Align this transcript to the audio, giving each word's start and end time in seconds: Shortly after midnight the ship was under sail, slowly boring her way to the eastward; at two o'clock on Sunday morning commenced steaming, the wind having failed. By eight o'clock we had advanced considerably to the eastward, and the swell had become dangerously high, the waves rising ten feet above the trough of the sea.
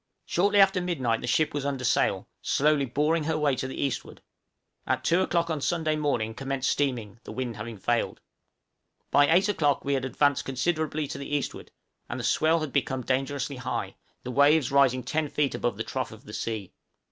Shortly 0.25 0.59
after 0.59 0.81
midnight 0.81 1.21
the 1.21 1.27
ship 1.27 1.53
was 1.53 1.63
under 1.63 1.83
sail, 1.83 2.27
slowly 2.41 2.85
boring 2.85 3.25
her 3.25 3.37
way 3.37 3.55
to 3.55 3.67
the 3.67 3.79
eastward; 3.79 4.19
at 4.87 5.03
two 5.03 5.21
o'clock 5.21 5.51
on 5.51 5.61
Sunday 5.61 5.95
morning 5.95 6.33
commenced 6.33 6.71
steaming, 6.71 7.19
the 7.23 7.31
wind 7.31 7.55
having 7.55 7.77
failed. 7.77 8.19
By 9.11 9.27
eight 9.29 9.47
o'clock 9.47 9.85
we 9.85 9.93
had 9.93 10.03
advanced 10.03 10.43
considerably 10.43 11.07
to 11.07 11.19
the 11.19 11.35
eastward, 11.35 11.69
and 12.09 12.19
the 12.19 12.23
swell 12.23 12.61
had 12.61 12.73
become 12.73 13.03
dangerously 13.03 13.57
high, 13.57 13.95
the 14.23 14.31
waves 14.31 14.71
rising 14.71 15.03
ten 15.03 15.27
feet 15.27 15.53
above 15.53 15.77
the 15.77 15.83
trough 15.83 16.11
of 16.11 16.25
the 16.25 16.33
sea. 16.33 16.73